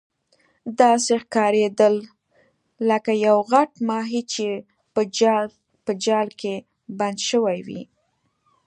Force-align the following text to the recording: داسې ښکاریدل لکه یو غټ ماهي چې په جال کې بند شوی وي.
داسې 0.79 1.13
ښکاریدل 1.23 1.95
لکه 2.89 3.11
یو 3.27 3.37
غټ 3.51 3.71
ماهي 3.89 4.21
چې 4.33 4.47
په 5.83 5.91
جال 6.05 6.27
کې 6.39 6.53
بند 6.97 7.19
شوی 7.29 7.59
وي. 7.67 7.81